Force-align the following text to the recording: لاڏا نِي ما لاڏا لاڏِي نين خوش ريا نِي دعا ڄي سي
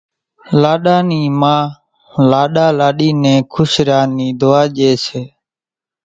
لاڏا 0.61 0.97
نِي 1.09 1.21
ما 1.39 1.55
لاڏا 2.29 2.67
لاڏِي 2.79 3.09
نين 3.21 3.39
خوش 3.53 3.71
ريا 3.87 4.01
نِي 4.15 4.27
دعا 4.39 4.63
ڄي 4.75 4.91
سي 5.05 5.21